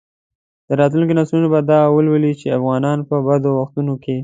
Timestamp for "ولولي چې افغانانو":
1.95-3.07